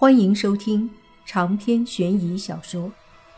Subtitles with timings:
[0.00, 0.88] 欢迎收听
[1.26, 2.88] 长篇悬疑小说《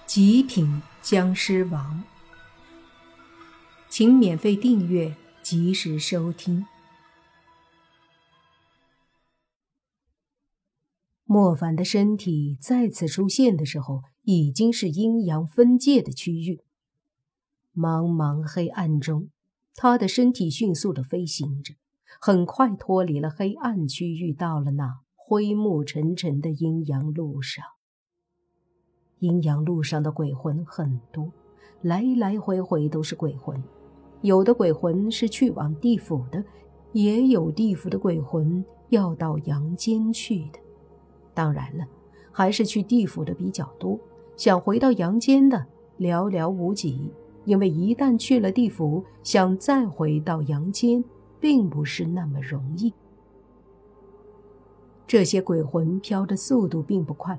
[0.05, 2.05] 极品僵尸王》，
[3.89, 6.67] 请免费订阅，及时收听。
[11.25, 16.63] 莫凡的身体再次出现的时候，已经是阴阳分界的区域。
[17.75, 19.31] 茫茫黑暗中，
[19.75, 21.77] 他的身体迅速的飞行着，
[22.21, 25.01] 很快脱离了黑暗区域，到了那。
[25.31, 27.65] 灰幕沉沉的阴阳路上，
[29.21, 31.31] 阴阳路上的鬼魂很多，
[31.83, 33.63] 来来回回都是鬼魂。
[34.23, 36.45] 有的鬼魂是去往地府的，
[36.91, 40.59] 也有地府的鬼魂要到阳间去的。
[41.33, 41.87] 当然了，
[42.33, 43.97] 还是去地府的比较多，
[44.37, 45.65] 想回到阳间的
[46.01, 47.09] 寥寥无几。
[47.45, 51.05] 因为一旦去了地府，想再回到阳间，
[51.39, 52.93] 并不是那么容易。
[55.11, 57.37] 这些鬼魂飘的速度并不快，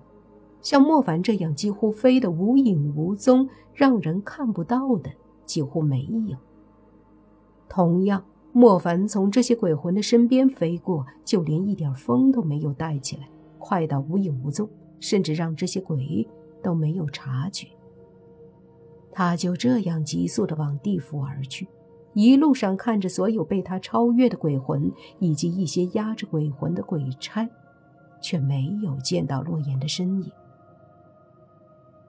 [0.62, 5.10] 像莫凡这样几乎飞得无影无踪、让人看不到的
[5.46, 6.38] 几乎没有。
[7.70, 16.28] 同样，莫凡从这些鬼魂的身边飞过，就连一点风都没有带起来，快到无影无踪，甚至让这些鬼
[16.62, 17.68] 都没有察觉。
[19.14, 21.70] 他就这样急速地往地府而去，
[22.16, 27.50] 一路上看着所有被他超越的鬼魂，以及一些压着鬼魂的鬼差。
[28.22, 30.32] 却没有见到洛言的身影。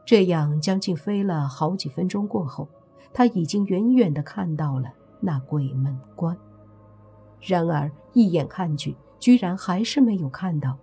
[0.04, 2.68] 这样将近飞了好几分钟过后，
[3.12, 6.36] 他已经远远的看到了那鬼门关。
[7.40, 10.76] 然而一眼看去，居然还是没有看到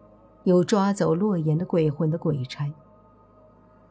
[0.44, 2.72] 有抓走洛言的鬼魂的鬼差。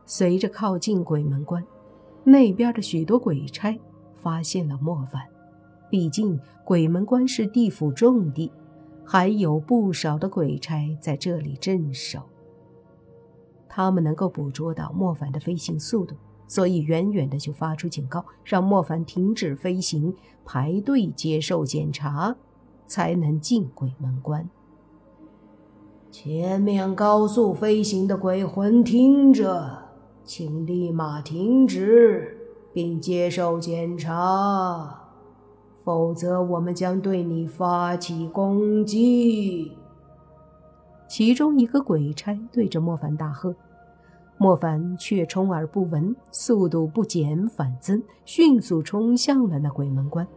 [0.05, 1.65] 随着靠近鬼门关，
[2.25, 3.79] 那边的许多鬼差
[4.17, 5.23] 发现了莫凡。
[5.91, 8.51] 毕竟鬼门关是地府重地。
[9.11, 12.21] 还有不少的鬼差在这里镇守。
[13.67, 16.15] 他们能够捕捉到莫凡的飞行速度，
[16.47, 22.37] 所以远远的就发出警告，让莫凡停止飞行，排队接受检查，
[22.87, 24.47] 才能进鬼门关。
[26.11, 29.85] 前面高速飞行的鬼魂听着，
[30.23, 32.37] 请立马停止，
[32.75, 35.08] 并接受检查。
[35.89, 39.73] 否则，我们将对你发起攻击。
[41.09, 43.57] 其中一个鬼差对着莫凡大喝，
[44.37, 50.29] 莫凡却充耳不闻，速度不减反增，迅速冲向了那鬼门关。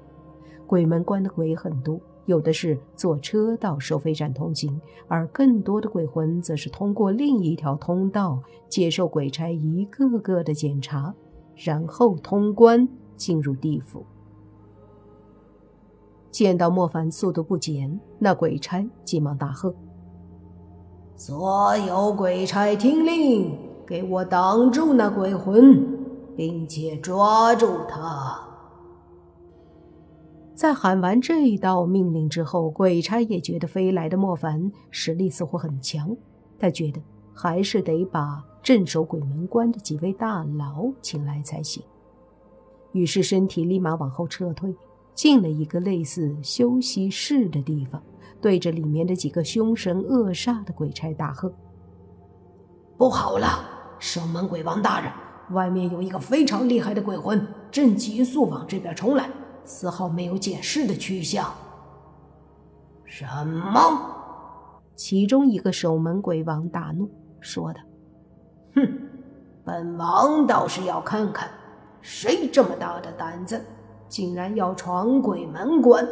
[0.65, 4.79] 鬼门关的鬼很多，有的是坐车到收费站通行，
[5.09, 11.13] 而更多的鬼魂则是通过另一条通道接受鬼差一个个的检查，
[11.57, 14.05] 然后通关进入地府。
[16.31, 19.73] 见到莫凡速度不减，那鬼差急忙大喝
[21.15, 25.85] ：“所有鬼差听令，给我挡住那鬼魂，
[26.35, 28.39] 并且抓住他！”
[30.55, 36.15] 在喊完这一道命令之后，鬼差也觉得飞来的莫凡实力似乎很强，
[36.57, 37.01] 他觉得
[37.33, 41.83] 还是得把镇守鬼门关的几位大佬请来才行，
[42.93, 44.73] 于是身体立马往后撤退。
[45.13, 48.01] 进了一个类似休息室的地方，
[48.41, 51.53] 对着里面的几个凶神恶煞的鬼差大喝
[52.97, 53.63] ：“不好了，
[53.99, 55.11] 守门鬼王大人，
[55.51, 59.29] 外面有一个非常厉害的鬼魂，正急速往这边冲来，
[59.63, 61.51] 丝毫没有解释的趋向。”
[63.05, 64.17] 什么？
[64.95, 67.79] 其中一个守门鬼王大怒，说道
[68.75, 69.09] ：“哼，
[69.65, 71.49] 本王倒是要看看，
[72.01, 73.61] 谁这么大的胆子！”
[74.11, 76.05] 竟然要闯鬼门关，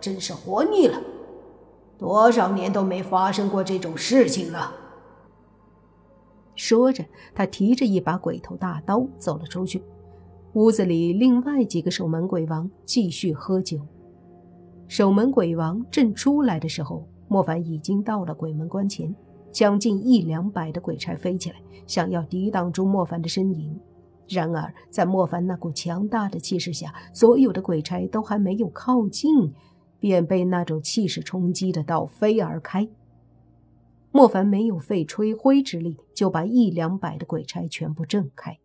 [0.00, 0.98] 真是活腻了！
[1.98, 4.72] 多少年都没发生过这种事情了。
[6.56, 7.04] 说着，
[7.34, 9.82] 他提着一把鬼头大刀走了出去。
[10.54, 13.78] 屋子里另外几个守门鬼王继续喝酒。
[14.88, 19.14] 守门鬼王正出来的时候，莫凡已经到了鬼门关前，
[19.50, 21.56] 将近一两百的鬼差飞起来，
[21.86, 23.78] 想要抵挡住莫凡的身影。
[24.34, 29.52] 然而，在莫凡那股强大的气势下，所有的鬼差都还没有靠近，
[29.98, 32.88] 便被那种气势冲击的倒飞而开。
[34.10, 38.58] 莫凡没有费吹灰之力，就把一两百的鬼差全部震开。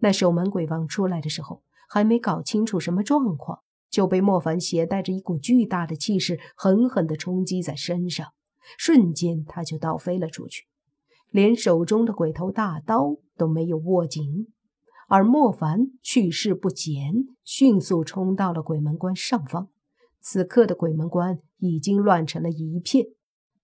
[0.00, 8.28] 那守门鬼王出来的时候，还没搞清楚什么状况，就被莫凡携带着一股巨大的气势狠狠地冲击在身上，
[8.76, 10.66] 瞬间他就倒飞了出去，
[11.30, 14.48] 连手中的鬼头大刀都没有握紧。
[15.06, 19.68] 而莫凡去势不减，迅速冲到了鬼门关上方。
[20.20, 23.06] 此刻的鬼门关已经乱成了一片，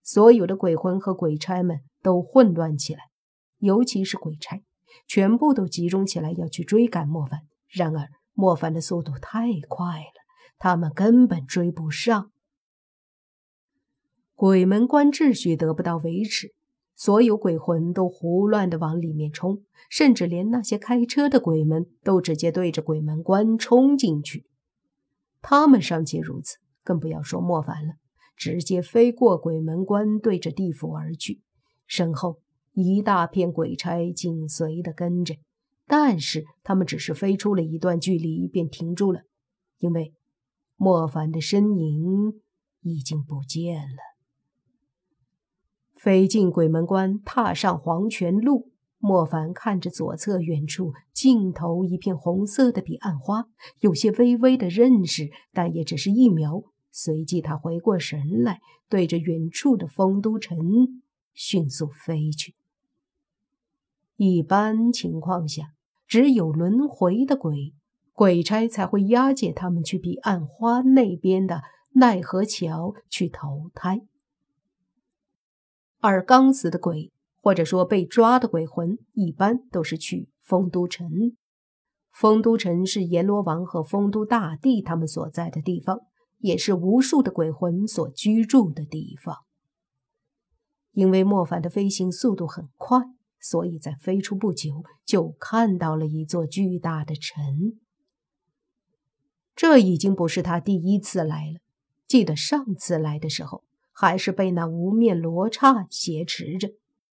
[0.03, 3.01] 所有的鬼魂和鬼差们都混乱起来，
[3.59, 4.63] 尤其是鬼差，
[5.09, 7.41] 全部都集中起来要去追赶莫凡。
[7.69, 10.23] 然而莫凡的速度太快了，
[10.59, 12.31] 他们根本追不上。
[14.35, 16.55] 鬼门关秩序得不到维持，
[17.05, 24.47] 所有鬼魂都胡乱的往里面冲，甚至连那些开车的鬼们都直接对着鬼门关冲进去。
[25.41, 27.95] 他们尚且如此，更不要说莫凡了，
[28.37, 31.41] 直接飞过鬼门关，对着地府而去。
[31.89, 32.39] 身后
[32.73, 35.35] 一大片鬼差紧随的跟着，
[35.89, 39.23] 但是他们只是飞出了一段距离便停住了，
[39.79, 40.15] 因为
[40.77, 42.41] 莫凡的身影
[42.83, 44.12] 已经不见了。
[46.03, 48.73] 飞进鬼门关，踏上黄泉路。
[48.99, 53.47] 莫凡看着左侧远处尽头一片红色的彼岸花，
[53.79, 56.65] 有些微微的认识，但也只是一秒。
[56.91, 60.59] 随即他回过神来，对着远处的丰都城
[61.35, 62.57] 迅速飞去。
[64.17, 65.73] 一般情况下，
[66.09, 67.75] 只有轮回的鬼
[68.13, 71.63] 鬼差才会押解他们去彼岸花那边的
[71.93, 74.03] 奈何桥去投胎。
[76.03, 81.09] 而刚死的鬼，或者说被抓的鬼魂，一般都是去丰都城。
[82.13, 86.01] 丰都城是阎罗王和丰都大帝他们所在的地方，
[86.39, 89.37] 也是无数的鬼魂所居住的地方。
[90.91, 92.99] 因为莫凡的飞行速度很快，
[93.39, 97.79] 所以在飞出不久就看到了一座巨大的城。
[99.55, 101.61] 这已经不是他第一次来了，
[102.09, 103.63] 记得上次来的时候。
[103.93, 106.71] 还是被那无面罗刹挟持着，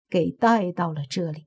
[0.09, 1.47] 给带到了这里。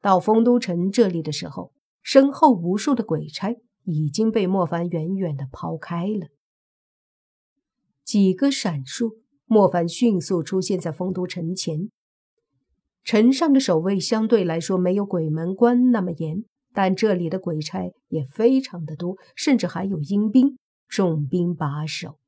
[0.00, 1.72] 到丰都城这里的时候，
[2.02, 6.28] 身后无数的鬼差已经被莫凡远远的抛开了。
[8.04, 9.16] 几个闪烁，
[9.46, 11.90] 莫凡迅速出现在丰都城前。
[13.02, 20.56] 城上的守卫相对来说没有鬼门关那么严，但这里的鬼差也非常的多，甚至还有阴兵
[20.88, 22.18] 重兵把守。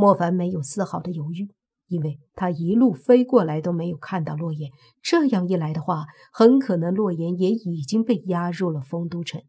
[0.00, 1.50] 莫凡没有丝毫的犹豫，
[1.88, 4.70] 因为他一路飞过来都没有看到洛言。
[5.02, 9.42] 这样一来的话，很可能洛言也已经被押入了丰都城，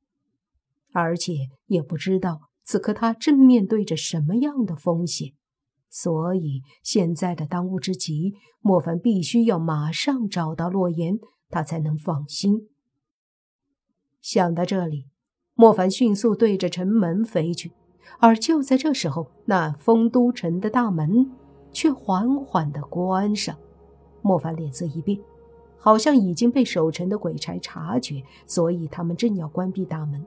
[0.92, 1.34] 而且
[1.68, 5.34] 也不知道此刻他正面对着什么样的风险。
[5.88, 11.19] 所以现在的当务之急，莫凡必须要马上找到洛言，
[11.50, 12.69] 他才能放心。
[14.19, 15.06] 想到这里，
[15.54, 17.72] 莫凡迅速对着城门飞去。
[18.19, 21.31] 而就在这时候，那丰都城的大门
[21.72, 23.56] 却缓缓地关上。
[24.22, 25.18] 莫凡脸色一变，
[25.78, 30.25] 好像已经被守城的鬼差察觉，所以他们正要关闭大门。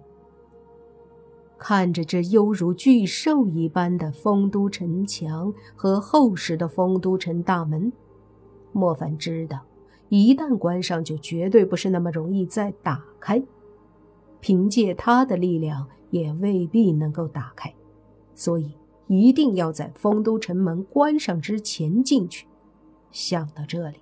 [1.58, 7.92] 看着这犹如巨兽一般的丰都城墙和厚实的丰都城大门，
[8.72, 9.60] 莫凡知道，
[10.08, 13.40] 一旦关上，就绝对不是那么容易再打开。
[14.42, 17.72] 凭借他的力量，也未必能够打开。
[18.34, 18.72] 所以
[19.06, 22.48] 一定要在丰都城门关上之前进去。
[23.12, 23.98] 想到这里，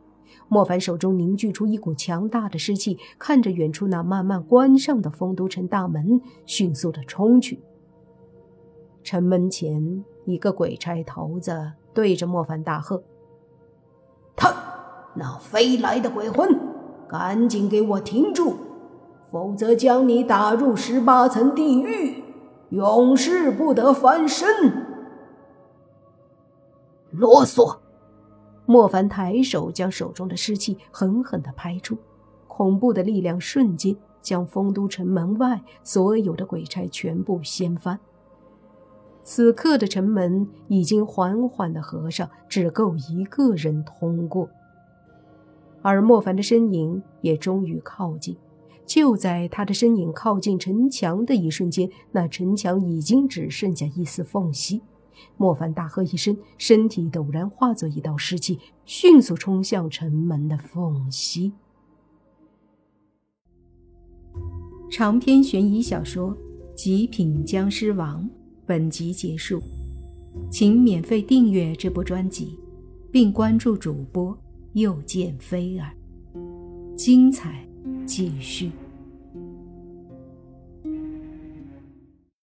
[0.48, 7.60] 莫凡手中凝聚出一股强大的湿气，看着远处那慢慢关上的丰都城大门，迅速的冲去。
[9.02, 13.02] 城门前，一个鬼差头子对着莫凡大喝
[14.34, 14.54] ：“他
[15.14, 16.48] 那飞来的鬼魂，
[17.08, 18.56] 赶紧给我停住，
[19.30, 22.24] 否则将你打入十八层地狱！”
[22.70, 24.46] 永世不得翻身！
[27.10, 27.78] 啰嗦！
[28.64, 31.98] 莫凡抬手将手中的尸气狠狠的拍出，
[32.46, 37.98] 恐怖的力量瞬间将丰都城门外所有的鬼差全部掀翻。
[39.24, 44.48] 此刻的城门已经缓缓的合上，只够一个人通过，
[45.82, 48.36] 而莫凡的身影也终于靠近。
[48.90, 54.82] 就在他的身影靠近城墙的一瞬间，那城墙已经只剩下一丝缝隙。
[55.36, 61.52] 莫凡大喝一声，身体陡然化作一道湿气，迅速冲向城门的缝隙。
[64.90, 66.32] 长篇悬疑小说
[66.74, 68.24] 《极品僵尸王》
[68.66, 69.62] 本集结束，
[70.50, 72.58] 请免费订阅这部专辑，
[73.12, 74.36] 并关注主播
[74.72, 75.94] 又见菲儿，
[76.96, 77.69] 精彩。
[78.10, 78.72] 继续。